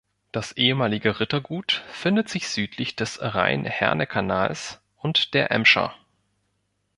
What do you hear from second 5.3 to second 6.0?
der Emscher.